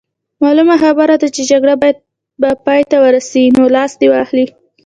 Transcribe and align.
معلومه 0.41 0.75
خبره 0.83 1.15
ده 1.21 1.27
چې 1.35 1.41
جګړه 1.51 1.75
به 2.43 2.49
پای 2.65 2.81
ته 2.89 2.97
ورسي، 3.05 3.43
نو 3.57 3.63
لاس 3.75 3.91
دې 3.99 4.07
واخلي. 4.13 4.45